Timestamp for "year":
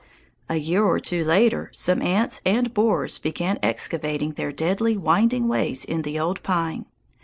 0.55-0.83